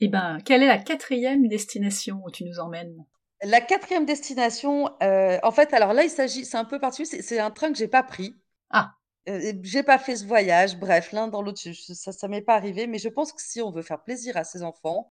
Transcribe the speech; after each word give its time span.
Eh 0.00 0.08
ben, 0.08 0.38
quelle 0.44 0.62
est 0.62 0.66
la 0.66 0.78
quatrième 0.78 1.46
destination 1.46 2.22
où 2.24 2.30
tu 2.30 2.44
nous 2.44 2.58
emmènes? 2.58 3.04
La 3.42 3.60
quatrième 3.60 4.04
destination, 4.04 4.90
euh, 5.02 5.38
en 5.42 5.50
fait, 5.50 5.72
alors 5.72 5.92
là, 5.92 6.04
il 6.04 6.10
s'agit, 6.10 6.44
c'est 6.44 6.56
un 6.56 6.64
peu 6.64 6.78
particulier, 6.78 7.22
c'est 7.22 7.38
un 7.38 7.50
train 7.50 7.72
que 7.72 7.78
j'ai 7.78 7.88
pas 7.88 8.02
pris. 8.02 8.36
Ah. 8.70 8.94
Euh, 9.28 9.52
j'ai 9.62 9.82
pas 9.82 9.98
fait 9.98 10.16
ce 10.16 10.26
voyage, 10.26 10.78
bref, 10.78 11.12
l'un 11.12 11.28
dans 11.28 11.42
l'autre, 11.42 11.60
ça, 11.94 12.12
ça 12.12 12.28
m'est 12.28 12.42
pas 12.42 12.54
arrivé, 12.54 12.86
mais 12.86 12.98
je 12.98 13.08
pense 13.08 13.32
que 13.32 13.42
si 13.42 13.60
on 13.60 13.70
veut 13.70 13.82
faire 13.82 14.02
plaisir 14.02 14.36
à 14.36 14.44
ses 14.44 14.62
enfants, 14.62 15.12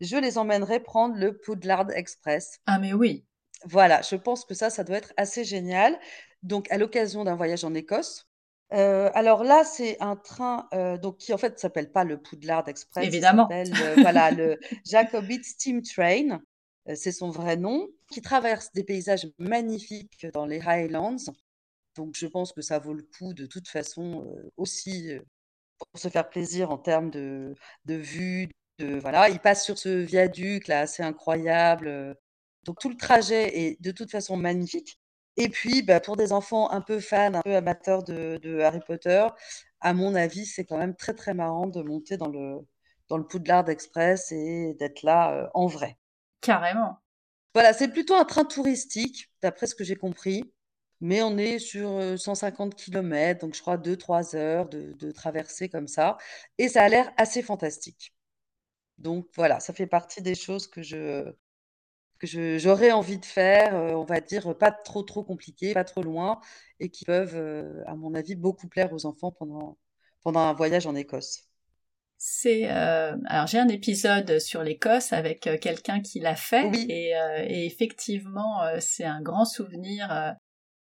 je 0.00 0.16
les 0.16 0.38
emmènerai 0.38 0.80
prendre 0.80 1.16
le 1.16 1.38
Poudlard 1.38 1.90
Express. 1.90 2.60
Ah, 2.66 2.78
mais 2.78 2.92
oui. 2.92 3.26
Voilà, 3.64 4.02
je 4.02 4.16
pense 4.16 4.44
que 4.44 4.54
ça, 4.54 4.68
ça 4.68 4.84
doit 4.84 4.98
être 4.98 5.14
assez 5.16 5.44
génial. 5.44 5.98
Donc, 6.42 6.70
à 6.70 6.76
l'occasion 6.76 7.24
d'un 7.24 7.34
voyage 7.34 7.64
en 7.64 7.74
Écosse. 7.74 8.25
Euh, 8.72 9.10
alors 9.14 9.44
là, 9.44 9.64
c'est 9.64 10.00
un 10.00 10.16
train 10.16 10.68
euh, 10.74 10.98
donc 10.98 11.18
qui 11.18 11.32
en 11.32 11.38
fait 11.38 11.58
s'appelle 11.58 11.92
pas 11.92 12.04
le 12.04 12.20
Poudlard 12.20 12.68
Express, 12.68 13.06
Évidemment. 13.06 13.48
il 13.50 13.66
s'appelle 13.66 13.82
euh, 13.98 14.02
voilà 14.02 14.30
le 14.30 14.58
Jacobite 14.84 15.44
Steam 15.44 15.82
Train, 15.82 16.40
c'est 16.94 17.12
son 17.12 17.30
vrai 17.30 17.56
nom, 17.56 17.88
qui 18.10 18.22
traverse 18.22 18.72
des 18.72 18.84
paysages 18.84 19.28
magnifiques 19.38 20.26
dans 20.32 20.46
les 20.46 20.60
Highlands. 20.60 21.16
Donc 21.96 22.14
je 22.16 22.26
pense 22.26 22.52
que 22.52 22.60
ça 22.60 22.78
vaut 22.78 22.92
le 22.92 23.04
coup 23.18 23.34
de 23.34 23.46
toute 23.46 23.68
façon 23.68 24.26
aussi 24.56 25.12
pour 25.78 25.88
se 26.00 26.08
faire 26.08 26.28
plaisir 26.28 26.70
en 26.70 26.78
termes 26.78 27.10
de, 27.10 27.54
de 27.86 27.94
vue, 27.94 28.50
de 28.78 28.98
voilà, 28.98 29.30
il 29.30 29.38
passe 29.38 29.64
sur 29.64 29.78
ce 29.78 29.88
viaduc 29.88 30.68
là 30.68 30.80
assez 30.80 31.02
incroyable. 31.02 32.16
Donc 32.64 32.78
tout 32.80 32.88
le 32.88 32.96
trajet 32.96 33.56
est 33.58 33.80
de 33.80 33.92
toute 33.92 34.10
façon 34.10 34.36
magnifique. 34.36 34.98
Et 35.36 35.48
puis, 35.48 35.82
bah, 35.82 36.00
pour 36.00 36.16
des 36.16 36.32
enfants 36.32 36.70
un 36.70 36.80
peu 36.80 37.00
fans, 37.00 37.34
un 37.34 37.42
peu 37.42 37.54
amateurs 37.56 38.02
de, 38.02 38.60
Harry 38.60 38.80
Potter, 38.80 39.26
à 39.80 39.92
mon 39.94 40.14
avis, 40.14 40.46
c'est 40.46 40.64
quand 40.64 40.78
même 40.78 40.96
très 40.96 41.14
très 41.14 41.34
marrant 41.34 41.66
de 41.66 41.82
monter 41.82 42.16
dans 42.16 42.28
le, 42.28 42.58
dans 43.08 43.18
le 43.18 43.26
Poudlard 43.26 43.68
Express 43.68 44.32
et 44.32 44.74
d'être 44.78 45.02
là 45.02 45.32
euh, 45.32 45.48
en 45.54 45.66
vrai. 45.66 45.98
Carrément. 46.40 46.98
Voilà, 47.54 47.72
c'est 47.72 47.88
plutôt 47.88 48.14
un 48.14 48.24
train 48.24 48.44
touristique, 48.44 49.30
d'après 49.42 49.66
ce 49.66 49.74
que 49.74 49.84
j'ai 49.84 49.96
compris. 49.96 50.52
Mais 51.02 51.22
on 51.22 51.36
est 51.36 51.58
sur 51.58 52.18
150 52.18 52.72
euh, 52.72 52.76
km, 52.76 53.40
donc 53.40 53.54
je 53.54 53.60
crois 53.60 53.76
2-3 53.76 54.34
heures 54.34 54.66
de, 54.68 54.92
de 54.94 55.10
traversée 55.12 55.68
comme 55.68 55.88
ça. 55.88 56.16
Et 56.56 56.68
ça 56.68 56.84
a 56.84 56.88
l'air 56.88 57.12
assez 57.18 57.42
fantastique. 57.42 58.14
Donc 58.98 59.28
voilà, 59.34 59.60
ça 59.60 59.74
fait 59.74 59.86
partie 59.86 60.22
des 60.22 60.34
choses 60.34 60.66
que 60.68 60.82
je, 60.82 61.30
que 62.18 62.58
j'aurais 62.58 62.92
envie 62.92 63.18
de 63.18 63.24
faire, 63.24 63.74
euh, 63.74 63.92
on 63.92 64.04
va 64.04 64.20
dire, 64.20 64.56
pas 64.56 64.70
trop 64.70 65.02
trop 65.02 65.22
compliqué, 65.22 65.74
pas 65.74 65.84
trop 65.84 66.02
loin, 66.02 66.40
et 66.80 66.90
qui 66.90 67.04
peuvent, 67.04 67.36
euh, 67.36 67.82
à 67.86 67.94
mon 67.94 68.14
avis, 68.14 68.34
beaucoup 68.34 68.68
plaire 68.68 68.92
aux 68.92 69.06
enfants 69.06 69.32
pendant, 69.32 69.78
pendant 70.22 70.40
un 70.40 70.52
voyage 70.52 70.86
en 70.86 70.94
Écosse. 70.94 71.44
C'est 72.18 72.70
euh, 72.70 73.14
alors 73.26 73.46
j'ai 73.46 73.58
un 73.58 73.68
épisode 73.68 74.38
sur 74.38 74.62
l'Écosse 74.62 75.12
avec 75.12 75.40
quelqu'un 75.60 76.00
qui 76.00 76.18
l'a 76.18 76.34
fait 76.34 76.70
et, 76.88 77.10
et, 77.10 77.66
effectivement 77.66 78.62
c'est 78.80 79.04
un 79.04 79.20
grand 79.20 79.44
souvenir. 79.44 80.34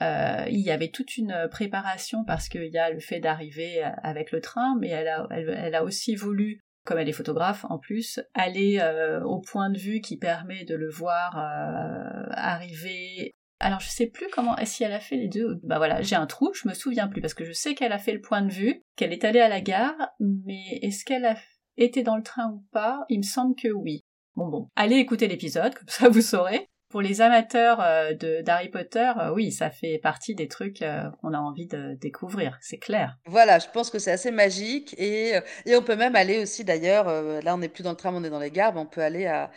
il 0.00 0.58
y 0.58 0.72
avait 0.72 0.88
toute 0.88 1.16
une 1.16 1.46
préparation 1.48 2.24
parce 2.24 2.48
qu'il 2.48 2.72
y 2.72 2.76
a 2.76 2.90
le 2.90 2.98
fait 2.98 3.20
d'arriver 3.20 3.84
avec 4.02 4.32
le 4.32 4.40
train, 4.40 4.76
mais 4.80 4.88
elle 4.88 5.06
a, 5.06 5.28
elle 5.30 5.76
a 5.76 5.84
aussi 5.84 6.16
voulu 6.16 6.64
comme 6.84 6.98
elle 6.98 7.08
est 7.08 7.12
photographe 7.12 7.64
en 7.68 7.78
plus, 7.78 8.20
aller 8.34 8.78
euh, 8.80 9.22
au 9.24 9.40
point 9.40 9.70
de 9.70 9.78
vue 9.78 10.00
qui 10.00 10.16
permet 10.16 10.64
de 10.64 10.74
le 10.74 10.90
voir 10.90 11.36
euh, 11.36 12.26
arriver. 12.30 13.32
Alors 13.60 13.80
je 13.80 13.88
sais 13.88 14.06
plus 14.06 14.26
comment, 14.32 14.56
si 14.64 14.82
elle 14.82 14.92
a 14.92 15.00
fait 15.00 15.16
les 15.16 15.28
deux. 15.28 15.60
Bah 15.62 15.78
voilà, 15.78 16.02
j'ai 16.02 16.16
un 16.16 16.26
trou, 16.26 16.52
je 16.54 16.66
me 16.68 16.74
souviens 16.74 17.08
plus 17.08 17.20
parce 17.20 17.34
que 17.34 17.44
je 17.44 17.52
sais 17.52 17.74
qu'elle 17.74 17.92
a 17.92 17.98
fait 17.98 18.12
le 18.12 18.20
point 18.20 18.42
de 18.42 18.50
vue, 18.50 18.82
qu'elle 18.96 19.12
est 19.12 19.24
allée 19.24 19.40
à 19.40 19.48
la 19.48 19.60
gare, 19.60 19.94
mais 20.18 20.78
est-ce 20.82 21.04
qu'elle 21.04 21.24
a 21.24 21.36
été 21.76 22.02
dans 22.02 22.16
le 22.16 22.22
train 22.22 22.50
ou 22.50 22.66
pas? 22.72 23.04
Il 23.08 23.18
me 23.18 23.24
semble 23.24 23.54
que 23.54 23.68
oui. 23.68 24.04
Bon 24.34 24.48
bon, 24.48 24.68
allez 24.74 24.96
écouter 24.96 25.28
l'épisode, 25.28 25.74
comme 25.74 25.88
ça 25.88 26.08
vous 26.08 26.22
saurez 26.22 26.71
pour 26.92 27.00
les 27.00 27.22
amateurs 27.22 27.80
euh, 27.80 28.12
de 28.12 28.42
d'Harry 28.42 28.68
Potter, 28.68 29.10
euh, 29.18 29.32
oui, 29.32 29.50
ça 29.50 29.70
fait 29.70 29.98
partie 29.98 30.34
des 30.34 30.46
trucs 30.46 30.82
euh, 30.82 31.10
qu'on 31.22 31.32
a 31.32 31.38
envie 31.38 31.66
de 31.66 31.94
découvrir, 31.94 32.58
c'est 32.60 32.76
clair. 32.76 33.16
Voilà, 33.24 33.58
je 33.58 33.66
pense 33.72 33.88
que 33.88 33.98
c'est 33.98 34.12
assez 34.12 34.30
magique 34.30 34.94
et, 34.98 35.32
et 35.64 35.74
on 35.74 35.82
peut 35.82 35.96
même 35.96 36.14
aller 36.14 36.38
aussi 36.38 36.64
d'ailleurs, 36.64 37.06
là 37.06 37.54
on 37.54 37.58
n'est 37.58 37.70
plus 37.70 37.82
dans 37.82 37.90
le 37.90 37.96
tram, 37.96 38.14
on 38.14 38.22
est 38.22 38.30
dans 38.30 38.38
les 38.38 38.50
gares, 38.50 38.74
mais 38.74 38.80
on 38.80 38.86
peut 38.86 39.00
aller 39.00 39.24
à, 39.24 39.50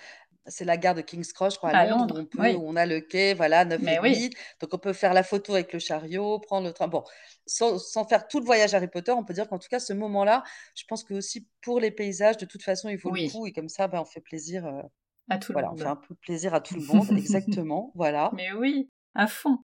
c'est 0.47 0.63
la 0.63 0.77
gare 0.77 0.95
de 0.95 1.01
King's 1.01 1.33
Cross, 1.33 1.55
je 1.55 1.57
crois, 1.57 1.71
à, 1.71 1.85
Londres, 1.85 2.15
où, 2.15 2.21
on 2.21 2.25
peut, 2.25 2.53
où 2.53 2.69
on 2.69 2.75
a 2.77 2.85
le 2.85 3.01
quai, 3.01 3.33
voilà, 3.33 3.65
9 3.65 3.81
et 3.85 3.99
oui. 3.99 4.29
Donc 4.61 4.73
on 4.73 4.77
peut 4.77 4.93
faire 4.93 5.13
la 5.13 5.23
photo 5.23 5.55
avec 5.55 5.73
le 5.73 5.79
chariot, 5.79 6.39
prendre 6.39 6.65
le 6.65 6.71
train. 6.71 6.87
Bon, 6.87 7.03
sans, 7.45 7.79
sans, 7.79 8.05
faire 8.05 8.29
tout 8.29 8.39
le 8.39 8.45
voyage 8.45 8.73
Harry 8.73 8.87
Potter, 8.87 9.11
on 9.11 9.25
peut 9.25 9.33
dire 9.33 9.49
qu'en 9.49 9.59
tout 9.59 9.67
cas, 9.69 9.79
ce 9.79 9.91
moment-là, 9.91 10.43
je 10.75 10.83
pense 10.87 11.03
que 11.03 11.15
aussi 11.15 11.49
pour 11.61 11.81
les 11.81 11.91
paysages, 11.91 12.37
de 12.37 12.45
toute 12.45 12.63
façon, 12.63 12.87
il 12.87 12.97
vaut 12.97 13.11
le 13.11 13.29
coup. 13.29 13.45
Et 13.45 13.51
comme 13.51 13.69
ça, 13.69 13.89
ben, 13.89 13.99
on 13.99 14.05
fait 14.05 14.21
plaisir 14.21 14.65
à 15.29 15.37
tout 15.37 15.53
voilà, 15.53 15.67
le 15.67 15.71
monde. 15.71 15.81
on 15.81 15.83
fait 15.83 15.89
un 15.89 15.95
peu 15.95 16.15
plaisir 16.15 16.53
à 16.53 16.61
tout 16.61 16.75
le 16.75 16.81
monde, 16.85 17.11
exactement, 17.17 17.91
voilà. 17.95 18.31
Mais 18.33 18.51
oui, 18.53 18.89
à 19.13 19.27
fond. 19.27 19.59